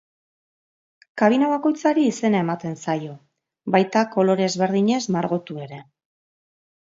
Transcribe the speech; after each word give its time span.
Kabina 1.21 1.49
bakoitzari 1.51 2.05
izena 2.11 2.39
ematen 2.45 2.73
zaio 2.85 3.13
baita 3.75 4.03
kolore 4.15 4.47
ezberdinez 4.53 5.01
margotu 5.17 5.59
ere. 5.67 5.83